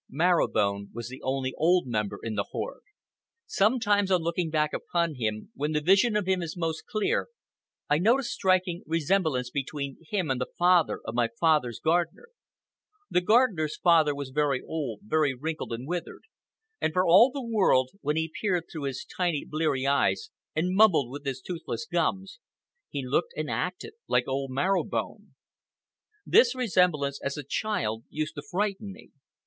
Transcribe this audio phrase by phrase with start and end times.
[0.09, 2.81] Marrow Bone was the only old member in the horde.
[3.45, 7.27] Sometimes, on looking back upon him, when the vision of him is most clear,
[7.87, 12.29] I note a striking resemblance between him and the father of my father's gardener.
[13.11, 16.23] The gardener's father was very old, very wrinkled and withered;
[16.81, 21.11] and for all the world, when he peered through his tiny, bleary eyes and mumbled
[21.11, 22.39] with his toothless gums,
[22.89, 25.35] he looked and acted like old Marrow Bone.
[26.25, 29.09] This resemblance, as a child, used to frighten me.